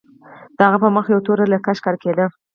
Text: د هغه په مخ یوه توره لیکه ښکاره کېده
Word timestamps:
د 0.57 0.59
هغه 0.71 0.77
په 0.83 0.89
مخ 0.95 1.05
یوه 1.11 1.25
توره 1.27 1.45
لیکه 1.53 1.71
ښکاره 1.79 1.97
کېده 2.03 2.25